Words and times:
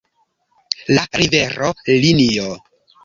La 0.95 1.03
rivero, 1.19 1.69
linio 1.99 2.49